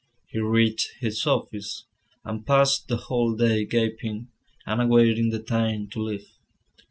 He 0.25 0.39
reached 0.39 0.93
his 0.99 1.27
office, 1.27 1.83
and 2.25 2.43
passed 2.43 2.87
the 2.87 2.97
whole 2.97 3.35
day 3.35 3.65
gaping, 3.65 4.29
and 4.65 4.81
awaiting 4.81 5.29
the 5.29 5.37
time 5.37 5.89
to 5.89 6.01
leave. 6.01 6.31